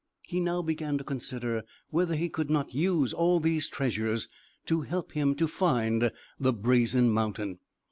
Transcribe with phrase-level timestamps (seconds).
[0.23, 4.29] He now began to consider whether he could not use all these treasures
[4.65, 7.59] to help him to find the Brazen Mountain.